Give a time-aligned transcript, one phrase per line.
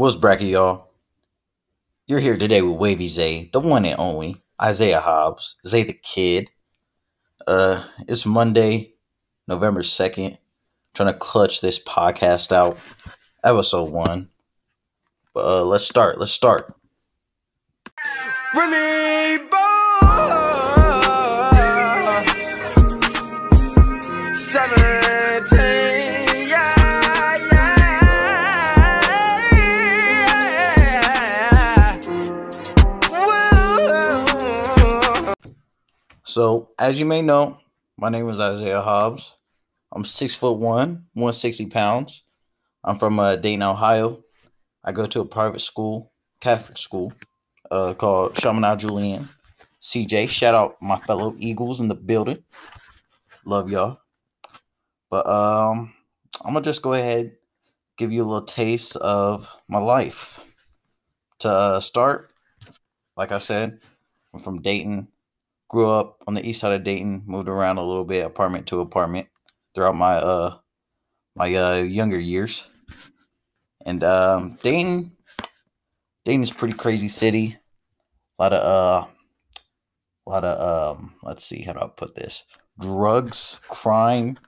[0.00, 0.88] What's bracket, y'all?
[2.06, 6.48] You're here today with Wavy Zay, the one and only Isaiah Hobbs, Zay the Kid.
[7.46, 8.94] Uh, it's Monday,
[9.46, 10.38] November second.
[10.94, 12.78] Trying to clutch this podcast out,
[13.44, 14.30] episode one.
[15.34, 16.18] But uh, let's start.
[16.18, 16.72] Let's start.
[18.56, 19.50] Remy
[36.30, 37.58] So, as you may know,
[37.98, 39.36] my name is Isaiah Hobbs.
[39.90, 42.22] I'm six foot one, 160 pounds.
[42.84, 44.22] I'm from uh, Dayton, Ohio.
[44.84, 47.12] I go to a private school, Catholic school,
[47.72, 49.28] uh, called Chaminade Julienne.
[49.82, 52.44] CJ, shout out my fellow Eagles in the building.
[53.44, 53.98] Love y'all.
[55.10, 55.92] But um,
[56.44, 57.32] I'm gonna just go ahead,
[57.98, 60.38] give you a little taste of my life.
[61.40, 62.30] To uh, start,
[63.16, 63.80] like I said,
[64.32, 65.08] I'm from Dayton,
[65.70, 68.80] grew up on the east side of Dayton, moved around a little bit, apartment to
[68.80, 69.28] apartment,
[69.74, 70.56] throughout my uh
[71.36, 72.66] my uh younger years.
[73.86, 75.12] And um Dayton
[76.24, 77.56] Dayton is pretty crazy city.
[78.38, 79.06] A lot of uh
[80.26, 82.44] a lot of um let's see how do I put this?
[82.80, 84.38] Drugs, crime,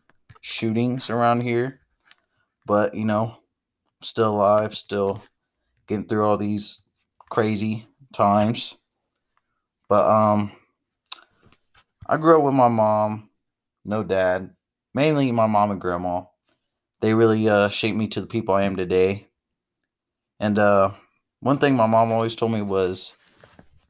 [0.41, 1.81] shootings around here.
[2.67, 3.37] But you know,
[4.03, 5.23] still alive, still
[5.87, 6.85] getting through all these
[7.31, 8.77] crazy times.
[9.89, 10.53] But um
[12.13, 13.31] I grew up with my mom,
[13.87, 14.51] no dad,
[14.93, 16.25] mainly my mom and grandma.
[17.01, 19.29] They really uh, shaped me to the people I am today.
[20.39, 20.91] And uh,
[21.41, 23.15] one thing my mom always told me was,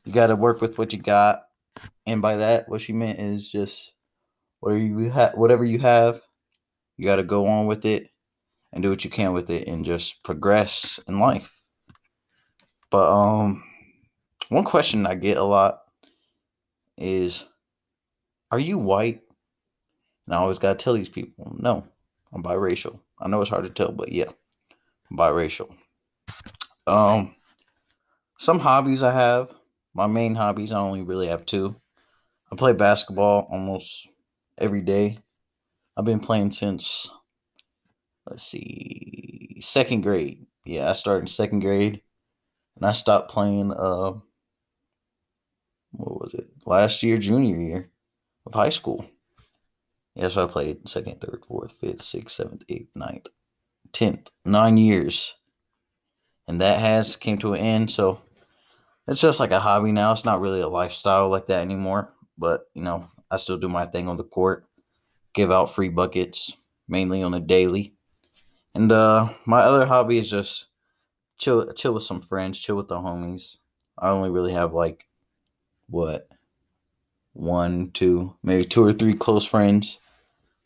[0.04, 1.40] you got to work with what you got.
[2.06, 3.92] And by that, what she meant is just
[4.60, 6.20] whatever you have, whatever you have,
[6.96, 8.08] you got to go on with it
[8.72, 11.60] and do what you can with it and just progress in life.
[12.88, 13.64] But um,
[14.48, 15.80] one question I get a lot
[16.96, 17.42] is
[18.52, 19.22] are you white?
[20.26, 21.84] And I always gotta tell these people, no,
[22.32, 23.00] I'm biracial.
[23.18, 24.30] I know it's hard to tell, but yeah,
[25.10, 25.74] I'm biracial.
[26.86, 27.34] Um,
[28.38, 29.52] some hobbies I have.
[29.94, 31.76] My main hobbies, I only really have two.
[32.50, 34.08] I play basketball almost
[34.58, 35.18] every day.
[35.96, 37.10] I've been playing since
[38.28, 40.46] let's see, second grade.
[40.64, 42.02] Yeah, I started in second grade,
[42.76, 43.72] and I stopped playing.
[43.72, 44.12] Uh,
[45.92, 46.48] what was it?
[46.64, 47.91] Last year, junior year
[48.46, 49.06] of high school.
[50.14, 53.28] Yeah, so I played second, third, fourth, fifth, sixth, seventh, eighth, ninth,
[53.92, 55.34] tenth, nine years.
[56.46, 57.90] And that has came to an end.
[57.90, 58.20] So
[59.08, 60.12] it's just like a hobby now.
[60.12, 62.12] It's not really a lifestyle like that anymore.
[62.36, 64.66] But, you know, I still do my thing on the court,
[65.34, 66.56] give out free buckets,
[66.88, 67.94] mainly on a daily.
[68.74, 70.66] And uh my other hobby is just
[71.38, 73.58] chill chill with some friends, chill with the homies.
[73.98, 75.06] I only really have like
[75.88, 76.28] what
[77.32, 79.98] one, two, maybe two or three close friends.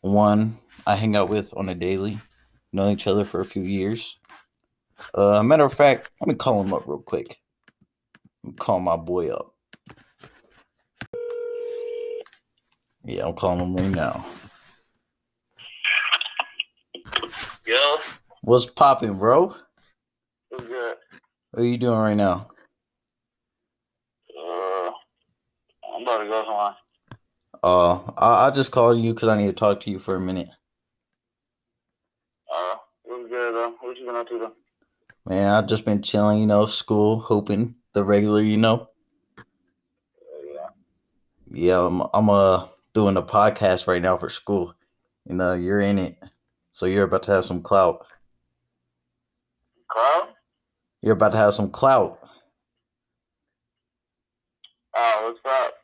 [0.01, 2.19] One I hang out with on a daily,
[2.71, 4.17] know each other for a few years.
[5.13, 7.39] Uh, matter of fact, let me call him up real quick.
[8.45, 9.53] I'm call my boy up.
[13.03, 14.25] Yeah, I'm calling him right now.
[17.65, 17.95] Yo,
[18.41, 19.55] What's popping, bro?
[20.49, 20.95] what's good?
[21.51, 22.49] What are you doing right now?
[24.29, 24.91] Uh,
[25.97, 26.75] I'm about to go somewhere.
[27.63, 30.19] Uh, I I just called you because I need to talk to you for a
[30.19, 30.49] minute.
[32.53, 32.75] Uh,
[33.07, 33.73] good though?
[33.81, 34.53] What you been up to though?
[35.25, 38.89] Man, I've just been chilling, you know, school, hoping the regular, you know.
[40.45, 40.67] Yeah.
[41.51, 44.75] Yeah, I'm I'm uh doing a podcast right now for school.
[45.25, 46.17] You know, you're in it.
[46.73, 48.05] So you're about to have some clout.
[49.87, 50.27] Cloud?
[51.01, 52.19] You're about to have some clout.
[54.95, 55.76] Oh, what's up?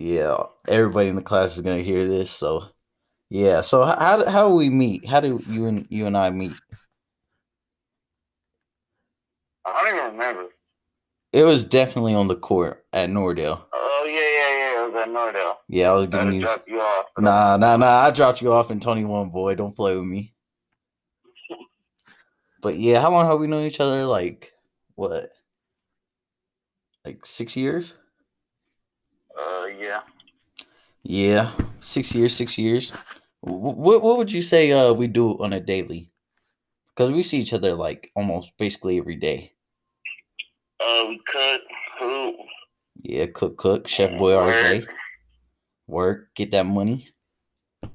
[0.00, 2.30] Yeah, everybody in the class is gonna hear this.
[2.30, 2.70] So,
[3.28, 3.60] yeah.
[3.60, 5.06] So how do- how do we meet?
[5.06, 6.54] How do you and you and I meet?
[9.66, 10.48] I don't even remember.
[11.34, 13.62] It was definitely on the court at Nordale.
[13.74, 14.86] Oh yeah, yeah, yeah.
[14.86, 15.56] It was at Nordale.
[15.68, 16.40] Yeah, I was giving to you.
[16.44, 17.06] drop you off.
[17.18, 17.98] Nah, nah, nah.
[17.98, 19.54] I dropped you off in twenty one, boy.
[19.54, 20.32] Don't play with me.
[22.62, 24.06] But yeah, how long have we known each other?
[24.06, 24.54] Like
[24.94, 25.30] what?
[27.04, 27.92] Like six years?
[29.40, 30.00] Uh, yeah.
[31.02, 32.92] Yeah, six years, six years.
[33.40, 36.10] What what would you say uh we do on a daily?
[36.88, 39.52] Because we see each other like almost basically every day.
[40.78, 41.62] Uh, we cook,
[41.98, 42.36] hoop,
[43.02, 44.54] Yeah, cook, cook, chef boy work.
[44.54, 44.86] RJ,
[45.86, 47.08] work, get that money.
[47.82, 47.88] Uh,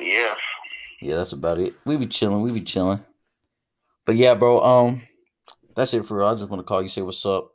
[0.00, 0.34] yeah.
[1.02, 1.72] Yeah, that's about it.
[1.84, 2.98] We be chilling, we be chilling.
[4.06, 4.60] But But yeah, bro.
[4.60, 5.02] Um,
[5.74, 6.28] that's it for real.
[6.28, 7.52] I just want to call you, say what's up.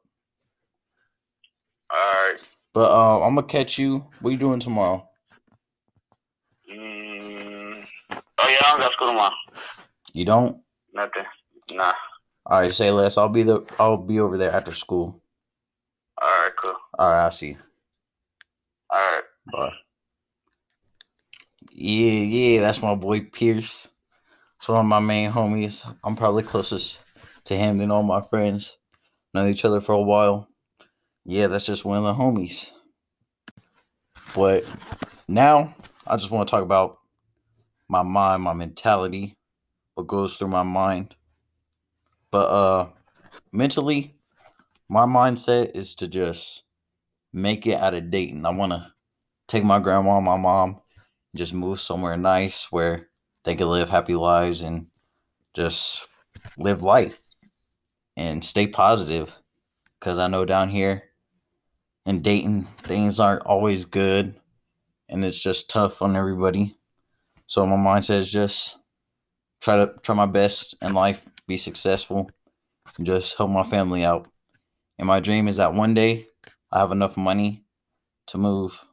[2.76, 4.06] But uh, I'm gonna catch you.
[4.20, 5.08] What you doing tomorrow?
[6.70, 7.88] Mm.
[8.12, 9.34] Oh, yeah, I don't got school tomorrow.
[10.12, 10.62] You don't?
[10.94, 11.24] Nothing.
[11.72, 11.94] Nah.
[12.46, 13.18] All right, say less.
[13.18, 13.66] I'll be the.
[13.80, 15.22] I'll be over there after school.
[16.22, 16.76] Alright, cool.
[17.00, 17.58] All right, I'll see you.
[18.94, 19.24] Alright.
[19.54, 19.74] Bye.
[21.72, 23.88] Yeah, yeah, that's my boy Pierce.
[24.58, 25.90] It's one of my main homies.
[26.04, 27.00] I'm probably closest
[27.46, 28.76] to him than all my friends.
[29.34, 30.50] Know each other for a while.
[31.26, 32.70] Yeah, that's just one of the homies.
[34.36, 34.64] But
[35.28, 35.76] now
[36.06, 37.00] I just want to talk about
[37.90, 39.36] my mind, my mentality,
[39.96, 41.16] what goes through my mind.
[42.32, 42.90] But uh
[43.52, 44.16] mentally,
[44.90, 46.64] my mindset is to just
[47.34, 48.46] make it out of Dayton.
[48.46, 48.92] I want to
[49.48, 50.82] take my grandma, my mom,
[51.36, 53.10] just move somewhere nice where
[53.46, 54.88] they can live happy lives and
[55.56, 56.08] just
[56.58, 57.20] live life
[58.18, 59.34] and stay positive.
[60.00, 61.04] Because I know down here
[62.06, 64.36] in Dayton, things aren't always good
[65.10, 66.78] and it's just tough on everybody.
[67.48, 68.78] So my mindset is just
[69.62, 72.30] try to try my best in life, be successful,
[72.98, 74.28] and just help my family out.
[74.98, 76.28] And my dream is that one day
[76.72, 77.64] I have enough money
[78.28, 78.86] to move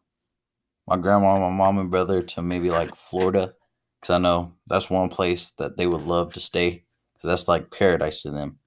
[0.87, 3.55] my grandma, my mom, and brother to maybe like Florida,
[4.01, 6.85] because I know that's one place that they would love to stay,
[7.15, 8.59] because that's like paradise to them.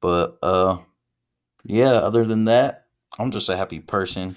[0.00, 0.78] But uh,
[1.64, 1.92] yeah.
[1.92, 2.81] Other than that,
[3.18, 4.36] I'm just a happy person.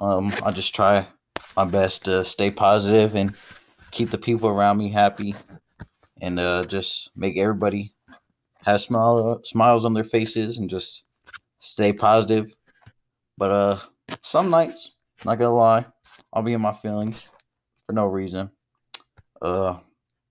[0.00, 1.06] Um, I just try
[1.56, 3.36] my best to stay positive and
[3.90, 5.34] keep the people around me happy,
[6.20, 7.94] and uh, just make everybody
[8.64, 11.04] have smile smiles on their faces and just
[11.58, 12.54] stay positive.
[13.36, 13.78] But uh,
[14.22, 14.92] some nights,
[15.24, 15.86] not gonna lie,
[16.32, 17.24] I'll be in my feelings
[17.86, 18.50] for no reason.
[19.42, 19.78] Uh,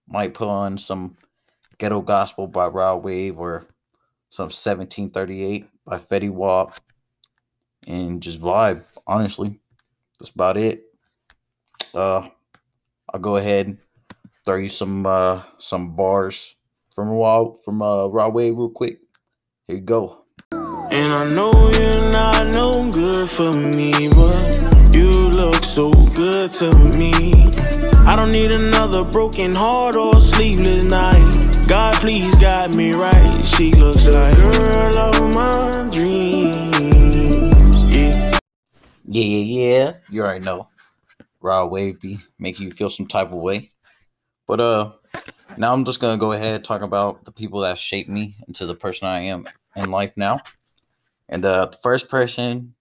[0.07, 1.17] might put on some
[1.77, 3.65] ghetto gospel by Rod Wave or
[4.29, 6.75] some 1738 by Fetty Wap
[7.87, 8.83] and just vibe.
[9.05, 9.59] Honestly,
[10.19, 10.83] that's about it.
[11.93, 12.27] Uh,
[13.13, 13.77] I'll go ahead
[14.45, 16.55] throw you some uh some bars
[16.93, 18.99] from Rod from uh Rod Wave real quick.
[19.67, 20.25] Here you go.
[20.51, 26.71] And I know you're not no good for me, but you look so good to
[26.97, 27.31] me.
[28.05, 31.67] I don't need another broken heart or sleepless night.
[31.67, 33.33] God, please guide me right.
[33.43, 35.72] She looks like girl of my
[39.13, 39.93] Yeah, yeah, yeah.
[40.11, 40.67] You already know.
[41.43, 43.71] Wave be make you feel some type of way.
[44.47, 44.93] But uh
[45.57, 48.75] now I'm just gonna go ahead talk about the people that shaped me into the
[48.75, 50.39] person I am in life now.
[51.29, 52.75] And uh the first person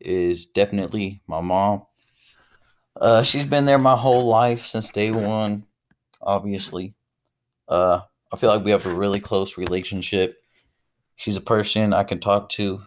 [0.00, 1.86] is definitely my mom.
[3.00, 5.64] Uh she's been there my whole life since day one,
[6.22, 6.94] obviously.
[7.68, 10.38] Uh I feel like we have a really close relationship.
[11.16, 12.82] She's a person I can talk to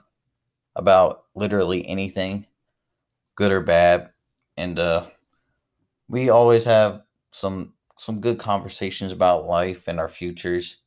[0.76, 2.47] about literally anything,
[3.38, 4.10] good or bad.
[4.58, 5.06] And uh
[6.10, 10.78] we always have some some good conversations about life and our futures.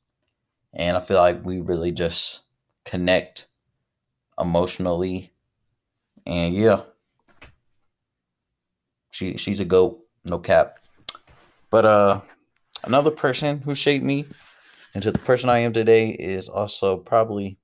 [0.75, 2.41] And I feel like we really just
[2.85, 3.47] connect
[4.39, 5.33] emotionally.
[6.27, 6.83] And yeah.
[9.13, 10.79] She she's a goat, no cap.
[11.71, 12.21] But uh
[12.85, 14.27] another person who shaped me
[14.95, 17.59] into the person I am today is also probably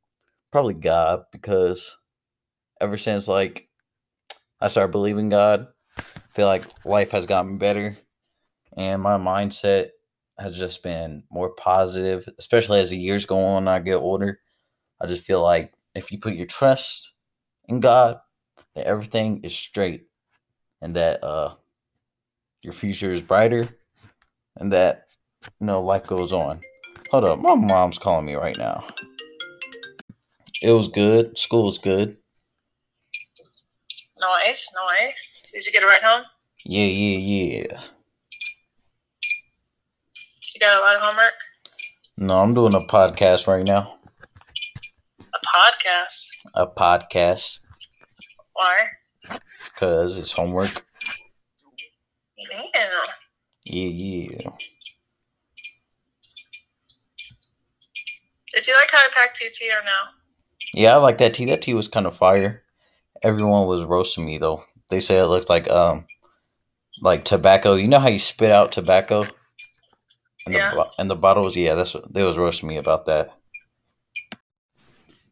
[0.53, 1.97] probably God because
[2.81, 3.66] ever since like
[4.61, 7.97] I started believing God, I feel like life has gotten better
[8.77, 9.91] and my mindset
[10.39, 14.41] has just been more positive, especially as the years go on and I get older.
[15.01, 17.13] I just feel like if you put your trust
[17.69, 18.19] in God,
[18.75, 20.07] that everything is straight
[20.83, 21.55] and that uh
[22.63, 23.69] your future is brighter
[24.57, 25.07] and that
[25.61, 26.61] you know life goes on.
[27.11, 28.85] Hold up, my mom's calling me right now.
[30.63, 31.37] It was good.
[31.39, 32.17] School was good.
[34.19, 35.45] Nice, nice.
[35.53, 36.25] Did you get a ride home?
[36.65, 37.81] Yeah, yeah, yeah.
[40.55, 41.35] You got a lot of homework?
[42.17, 43.99] No, I'm doing a podcast right now.
[45.21, 46.31] A podcast.
[46.55, 47.59] A podcast
[48.55, 48.87] Why?
[49.65, 50.87] because it's homework.
[52.39, 52.63] Yeah.
[53.67, 54.51] Yeah, yeah.
[58.55, 60.11] Did you like how I packed you tea or no?
[60.73, 61.45] Yeah, I like that tea.
[61.47, 62.63] That tea was kind of fire.
[63.23, 64.63] Everyone was roasting me though.
[64.91, 66.07] They said it looked like um
[67.03, 67.75] like tobacco.
[67.75, 69.25] You know how you spit out tobacco?
[70.47, 70.71] And the Yeah.
[70.71, 73.31] bo- and the bottles, yeah, that's what they was roasting me about that.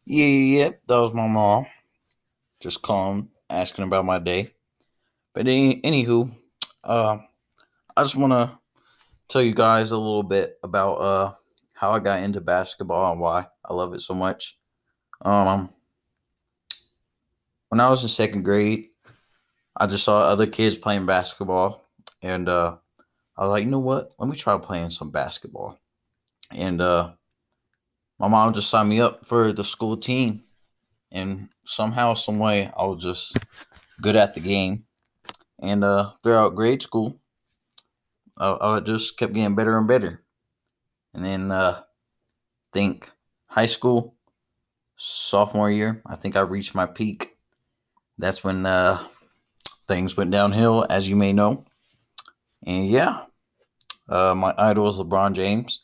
[0.05, 0.69] Yeah, yeah, yeah.
[0.87, 1.65] That was my mom.
[2.61, 4.53] Just calling, asking about my day.
[5.33, 6.35] But any, anywho,
[6.83, 7.19] uh,
[7.95, 8.57] I just want to
[9.27, 11.33] tell you guys a little bit about uh
[11.73, 14.57] how I got into basketball and why I love it so much.
[15.21, 15.69] Um,
[17.75, 18.87] when I was in second grade,
[19.75, 21.83] I just saw other kids playing basketball,
[22.21, 22.77] and uh,
[23.35, 24.13] I was like, you know what?
[24.17, 25.77] Let me try playing some basketball.
[26.51, 27.11] And uh,
[28.17, 30.43] my mom just signed me up for the school team,
[31.11, 33.37] and somehow, some way, I was just
[34.01, 34.85] good at the game.
[35.59, 37.19] And uh, throughout grade school,
[38.37, 40.23] I, I just kept getting better and better.
[41.13, 41.81] And then, uh,
[42.71, 43.11] think
[43.47, 44.15] high school,
[44.95, 47.34] sophomore year, I think I reached my peak.
[48.17, 49.03] That's when uh,
[49.87, 51.65] things went downhill, as you may know.
[52.65, 53.23] And yeah,
[54.09, 55.79] uh, my idol is LeBron James,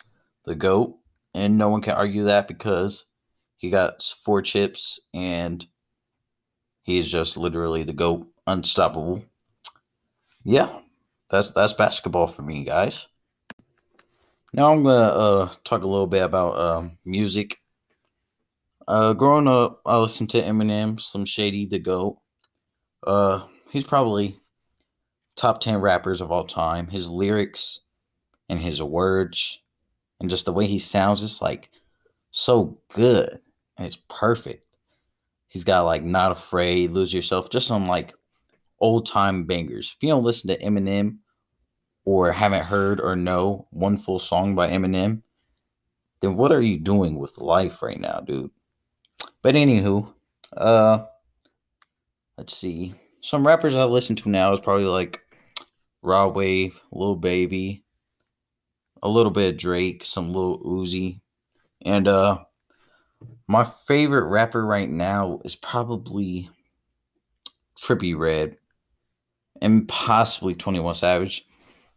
[0.45, 0.97] the GOAT.
[1.33, 3.05] And no one can argue that because
[3.57, 5.65] he got four chips and
[6.81, 9.23] he's just literally the GOAT, unstoppable.
[10.43, 10.79] Yeah,
[11.29, 13.07] that's that's basketball for me, guys.
[14.53, 17.57] Now I'm gonna uh, talk a little bit about um, music.
[18.87, 22.17] Uh, growing up, I listened to Eminem, Slim Shady, the GOAT.
[23.05, 24.39] Uh, he's probably
[25.35, 26.87] top 10 rappers of all time.
[26.87, 27.79] His lyrics
[28.49, 29.59] and his words
[30.19, 31.69] and just the way he sounds is like
[32.29, 33.39] so good
[33.77, 34.65] and it's perfect.
[35.47, 38.13] He's got like Not Afraid, Lose Yourself, just some like
[38.79, 39.93] old time bangers.
[39.95, 41.17] If you don't listen to Eminem
[42.05, 45.23] or haven't heard or know one full song by Eminem,
[46.21, 48.51] then what are you doing with life right now, dude?
[49.41, 50.13] But anywho,
[50.55, 51.05] uh
[52.41, 52.95] let's see.
[53.21, 55.21] Some rappers I listen to now is probably like
[56.01, 57.83] Rod Wave, Lil Baby,
[59.03, 61.21] a little bit of Drake, some Lil Uzi,
[61.85, 62.39] and uh
[63.47, 66.49] my favorite rapper right now is probably
[67.79, 68.57] Trippie Redd
[69.61, 71.45] and possibly 21 Savage.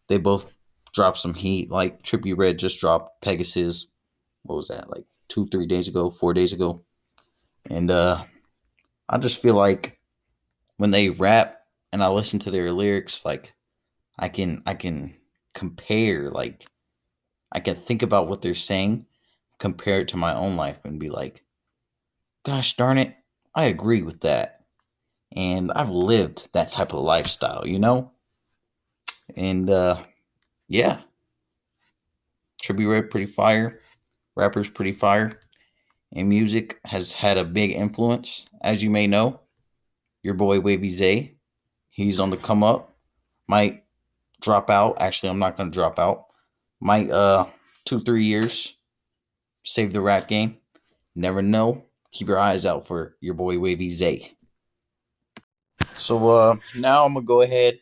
[0.08, 0.52] They both
[0.92, 1.70] dropped some heat.
[1.70, 3.86] Like Trippie Redd just dropped Pegasus.
[4.42, 4.90] What was that?
[4.90, 6.84] Like two, three days ago, four days ago.
[7.70, 8.22] And uh
[9.08, 9.98] I just feel like
[10.76, 11.56] when they rap
[11.92, 13.52] and I listen to their lyrics, like
[14.18, 15.14] I can I can
[15.54, 16.66] compare like
[17.52, 19.06] I can think about what they're saying,
[19.58, 21.44] compare it to my own life and be like,
[22.44, 23.16] gosh darn it,
[23.54, 24.64] I agree with that.
[25.36, 28.12] And I've lived that type of lifestyle, you know?
[29.36, 30.02] And uh
[30.68, 31.00] yeah.
[32.62, 33.80] Trippie Redd pretty fire.
[34.36, 35.40] Rappers pretty fire.
[36.12, 39.40] And music has had a big influence, as you may know.
[40.24, 41.36] Your boy Wavy Zay.
[41.90, 42.96] He's on the come up.
[43.46, 43.84] Might
[44.40, 45.00] drop out.
[45.00, 46.24] Actually, I'm not gonna drop out.
[46.80, 47.46] Might uh
[47.84, 48.74] two, three years.
[49.64, 50.56] Save the rap game.
[51.14, 51.84] Never know.
[52.10, 54.32] Keep your eyes out for your boy Wavy Zay.
[55.96, 57.78] So uh now I'm gonna go ahead,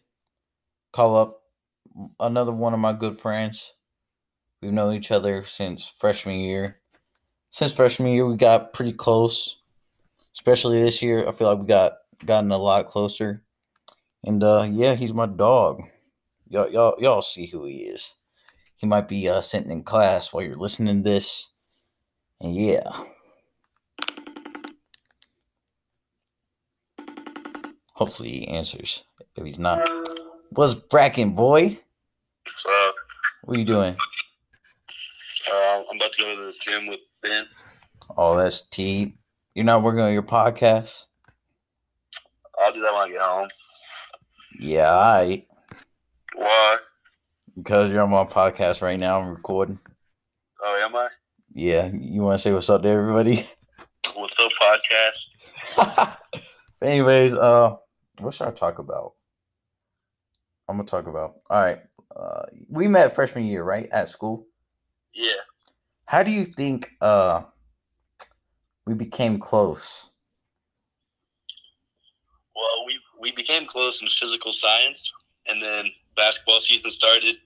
[0.93, 1.43] call up
[2.19, 3.73] another one of my good friends.
[4.61, 6.81] We've known each other since freshman year.
[7.51, 9.61] Since freshman year, we got pretty close.
[10.35, 11.93] Especially this year, I feel like we got
[12.26, 13.43] gotten a lot closer.
[14.25, 15.83] And uh yeah, he's my dog.
[16.49, 18.14] Y'all y'all y'all see who he is.
[18.76, 21.50] He might be uh sitting in class while you're listening to this.
[22.41, 22.91] And yeah.
[27.95, 29.05] Hopefully he answers.
[29.37, 29.88] If he's not.
[30.50, 31.79] What's bracking, boy?
[32.45, 32.93] So, uh,
[33.45, 33.97] What are you doing?
[35.50, 37.45] Uh, I'm about to go to the gym with Ben.
[38.17, 39.14] Oh, that's T.
[39.55, 41.05] You're not working on your podcast?
[42.62, 43.49] I'll do that when I get home.
[44.61, 45.45] Yeah, I.
[46.37, 46.76] Why?
[47.57, 49.21] Because you're on my podcast right now.
[49.21, 49.81] I'm recording.
[50.62, 51.09] Oh, am I?
[51.52, 53.49] Yeah, you want to say what's up to everybody?
[54.14, 56.19] What's up, podcast?
[56.83, 57.75] anyways, uh,
[58.21, 59.14] what should I talk about?
[60.69, 61.35] I'm gonna talk about.
[61.50, 61.81] All right,
[62.14, 64.47] uh, we met freshman year, right, at school.
[65.12, 65.33] Yeah.
[66.07, 67.42] How do you think uh
[68.87, 70.12] we became close?
[72.62, 75.12] Well, we we became close in physical science,
[75.49, 77.37] and then basketball season started,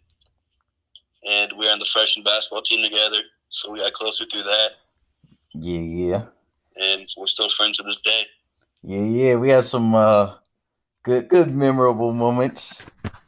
[1.27, 3.23] and we were on the freshman basketball team together.
[3.49, 4.71] So we got closer through that,
[5.55, 6.27] Yeah, yeah,
[6.77, 8.25] and we're still friends to this day.
[8.83, 9.35] yeah, yeah.
[9.37, 10.35] We had some uh
[11.03, 12.83] good, good, memorable moments.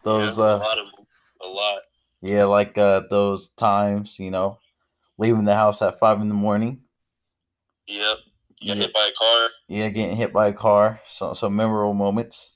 [0.05, 0.87] Those Yeah, a uh, lot of
[1.41, 1.81] a lot.
[2.21, 4.59] yeah, like uh those times, you know,
[5.19, 6.83] leaving the house at five in the morning.
[7.87, 8.19] Yep.
[8.61, 8.83] You got Yeah.
[8.85, 9.49] hit by a car.
[9.69, 11.01] Yeah, getting hit by a car.
[11.09, 12.55] So some memorable moments.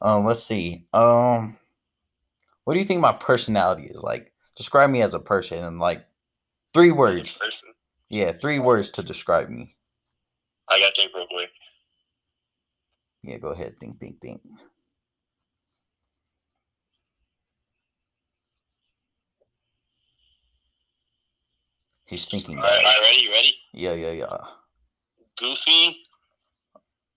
[0.00, 0.86] Um, let's see.
[0.92, 1.58] Um,
[2.64, 4.32] what do you think my personality is like?
[4.56, 6.06] Describe me as a person in like
[6.74, 7.36] three words.
[7.36, 7.70] Person.
[8.08, 9.76] Yeah, three words to describe me.
[10.68, 11.50] I got real quick.
[13.22, 13.78] Yeah, go ahead.
[13.80, 14.40] Think, think, think.
[22.06, 22.58] He's thinking.
[22.58, 23.22] All right, all right, ready?
[23.22, 23.54] You ready?
[23.72, 24.36] Yeah, yeah, yeah.
[25.38, 25.96] Goofy,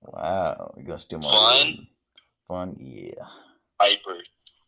[0.01, 1.67] Wow, you gonna steal my Fun?
[1.67, 1.75] word.
[2.47, 3.25] Fun, yeah.
[3.79, 4.17] hyper.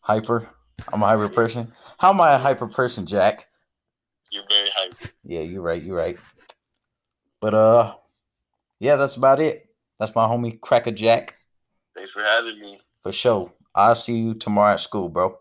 [0.01, 0.49] Hyper.
[0.91, 1.71] I'm a hyper person.
[1.99, 3.47] How am I a hyper person, Jack?
[4.31, 5.11] You're very hyper.
[5.23, 5.81] Yeah, you're right.
[5.81, 6.17] You're right.
[7.39, 7.95] But uh,
[8.79, 9.67] yeah, that's about it.
[9.99, 11.35] That's my homie Cracker Jack
[11.95, 12.79] Thanks for having me.
[13.03, 13.51] for sure.
[13.75, 15.25] I'll see you tomorrow at school, bro.
[15.27, 15.35] All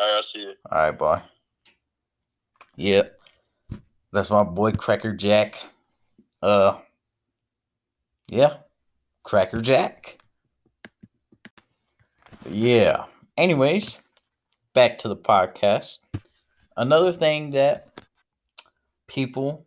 [0.00, 0.54] right, I'll see you.
[0.70, 1.20] All right, boy.
[2.76, 3.02] Yeah,
[4.12, 5.62] that's my boy Cracker Jack.
[6.42, 6.78] Uh,
[8.30, 8.58] yeah,
[9.24, 10.18] Cracker Jack.
[12.48, 13.06] Yeah.
[13.36, 13.98] Anyways,
[14.72, 15.98] back to the podcast.
[16.76, 18.00] Another thing that
[19.08, 19.66] people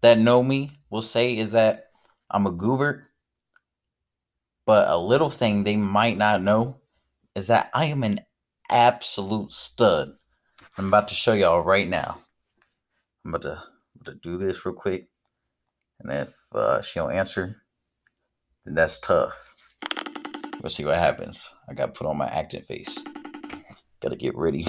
[0.00, 1.86] that know me will say is that
[2.30, 3.08] I'm a goober.
[4.64, 6.76] But a little thing they might not know
[7.34, 8.20] is that I am an
[8.70, 10.12] absolute stud.
[10.76, 12.20] I'm about to show y'all right now.
[13.24, 13.62] I'm about to,
[14.00, 15.08] about to do this real quick.
[16.00, 17.62] And if uh, she don't answer,
[18.64, 19.34] then that's tough.
[20.62, 21.50] We'll see what happens.
[21.68, 23.02] I got to put on my acting face.
[24.00, 24.66] Got to get ready.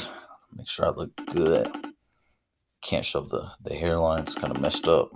[0.55, 1.67] Make sure I look good.
[2.81, 4.21] Can't show the, the hairline.
[4.21, 5.11] It's kind of messed up.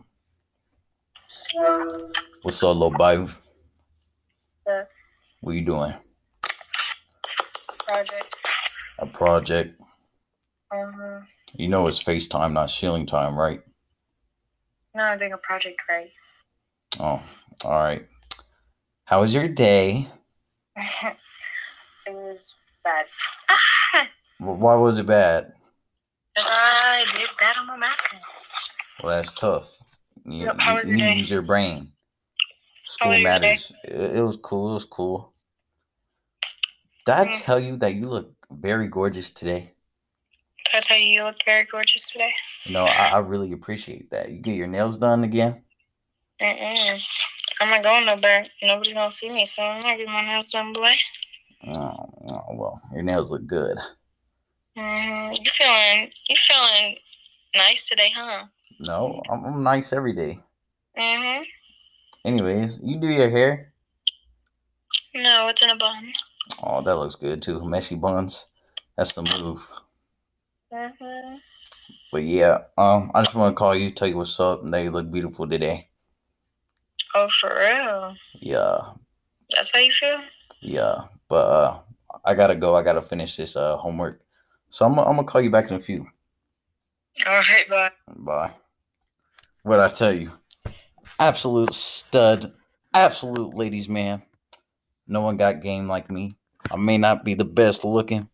[2.41, 3.32] What's up, little baby?
[4.67, 4.84] Yeah.
[5.41, 5.93] What you doing?
[7.86, 8.36] Project.
[9.00, 9.82] A project.
[10.72, 13.62] Um, You know it's FaceTime, not shilling time, right?
[14.96, 16.12] No, I'm doing a project grade.
[17.00, 17.22] Oh,
[17.66, 18.06] all right.
[19.06, 20.08] How was your day?
[20.78, 21.16] it
[22.08, 23.06] was bad.
[23.50, 24.08] Ah!
[24.40, 25.54] Wh- Why was it bad?
[26.38, 29.00] I did bad on my math.
[29.04, 29.78] Well, that's tough.
[30.26, 31.18] You, Yep, you- you your need to day?
[31.18, 31.92] use your brain.
[32.86, 33.40] School was your day?
[33.40, 33.72] matters.
[33.84, 34.72] It, it was cool.
[34.72, 35.34] It was cool.
[37.06, 37.44] Did I Mm.
[37.44, 39.73] tell you that you look very gorgeous today?
[40.74, 42.32] I tell you you look very gorgeous today?
[42.70, 44.32] No, I, I really appreciate that.
[44.32, 45.62] You get your nails done again?
[46.42, 47.02] Mm-mm.
[47.62, 48.46] I'm not going nowhere.
[48.62, 50.94] Nobody's gonna see me, so I'm not getting my nails done, boy.
[51.68, 53.78] Oh, oh, well, your nails look good.
[54.78, 56.12] Mm, you feeling?
[56.28, 56.96] You feeling
[57.56, 58.46] nice today, huh?
[58.80, 60.40] No, I'm, I'm nice every day.
[60.98, 61.44] Mm-hmm.
[62.26, 63.74] Anyways, you do your hair.
[65.16, 66.12] No, it's in a bun.
[66.64, 67.60] Oh, that looks good too.
[67.60, 68.48] Meshy buns.
[68.98, 69.72] That's the move.
[70.74, 71.36] Mm-hmm.
[72.12, 74.83] But yeah, um, I just want to call you, tell you what's up, and that
[74.83, 75.88] you look beautiful today.
[77.16, 78.16] Oh, for real?
[78.40, 78.77] Yeah,
[79.55, 80.20] That's how you feel?
[80.62, 80.96] yeah.
[81.29, 81.79] But uh,
[82.25, 82.75] I gotta go.
[82.75, 84.22] I gotta finish this uh homework.
[84.70, 86.07] So I'm, I'm gonna call you back in a few.
[87.27, 87.92] All right, bye.
[88.18, 88.51] Bye.
[89.64, 90.31] What I tell you?
[91.20, 92.53] Absolute stud.
[92.94, 94.24] Absolute ladies man.
[95.07, 96.36] No one got game like me.
[96.72, 98.29] I may not be the best looking,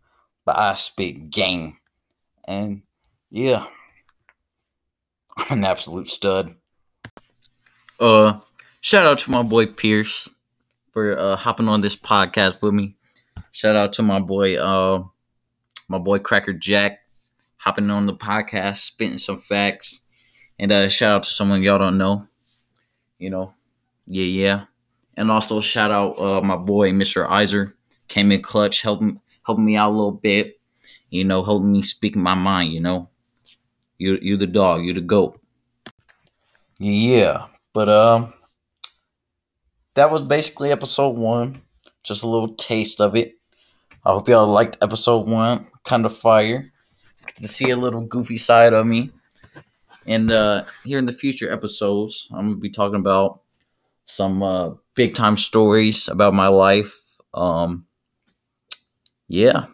[0.46, 1.78] but I spit game.
[2.50, 2.82] And
[3.30, 3.68] yeah,
[5.38, 6.56] I'm an absolute stud.
[8.00, 8.40] Uh,
[8.82, 10.28] shout out to my boy Pierce
[10.92, 12.96] for uh hopping on this podcast with me.
[13.52, 15.04] Shout out to my boy uh
[15.88, 17.02] my boy Cracker Jack
[17.58, 20.02] hopping on the podcast, spitting some facts.
[20.58, 22.28] And uh shout out to someone y'all don't know.
[23.20, 23.54] You know.
[24.08, 24.64] Yeah, yeah.
[25.16, 27.30] And also shout out uh my boy Mr.
[27.30, 27.76] Iser.
[28.08, 30.59] Came in clutch, helping helping me out a little bit.
[31.10, 33.10] You know, helping me speak my mind, you know.
[33.98, 35.40] You you the dog, you the goat.
[36.78, 38.34] Yeah, but um
[39.96, 41.62] that was basically episode one.
[42.04, 43.36] Just a little taste of it.
[44.06, 45.68] I hope y'all liked episode one.
[45.84, 46.72] Kind of fire.
[47.36, 49.12] To see a little goofy side of me.
[50.08, 53.42] And uh here in the future episodes, I'm gonna be talking about
[54.06, 56.96] some uh big time stories about my life.
[57.34, 57.86] Um
[59.28, 59.66] yeah.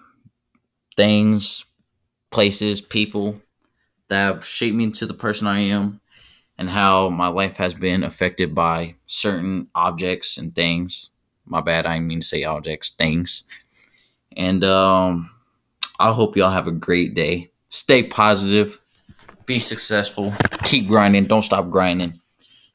[0.97, 1.65] Things,
[2.29, 3.41] places, people
[4.07, 6.01] that have shaped me into the person I am
[6.57, 11.09] and how my life has been affected by certain objects and things.
[11.45, 13.43] My bad, I didn't mean to say objects, things.
[14.35, 15.29] And um,
[15.99, 17.51] I hope y'all have a great day.
[17.69, 18.79] Stay positive,
[19.45, 22.19] be successful, keep grinding, don't stop grinding,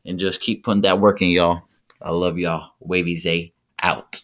[0.05, 1.63] and just keep putting that work in, y'all.
[2.03, 2.73] I love y'all.
[2.81, 3.53] Wavy Zay
[3.83, 4.21] out.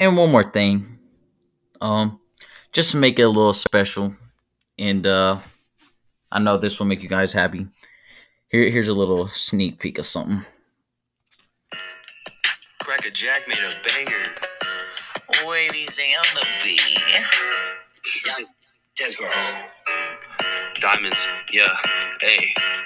[0.00, 0.93] And one more thing,
[1.84, 2.18] um,
[2.72, 4.16] just to make it a little special,
[4.78, 5.38] and uh,
[6.32, 7.66] I know this will make you guys happy.
[8.48, 10.44] Here, here's a little sneak peek of something.
[12.80, 14.24] Cracker Jack made a banger.
[15.46, 16.80] Wavy Zay on the beat.
[18.26, 18.46] Young
[18.98, 19.26] Dizzle.
[20.80, 21.64] Diamonds, yeah.
[22.20, 22.38] Hey,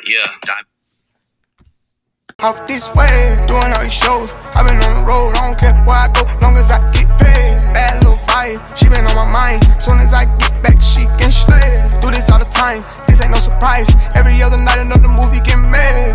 [0.09, 0.27] yeah.
[0.43, 0.69] Diamonds.
[2.41, 4.33] Off this way, doing all these shows.
[4.55, 6.95] i been on the road, I don't care where I go, long as I get
[6.95, 6.98] paid.
[8.39, 9.67] She been on my mind.
[9.83, 11.75] Soon as I get back, she can slay.
[12.01, 13.91] Do this all the time, this ain't no surprise.
[14.15, 15.99] Every other night, another movie get made.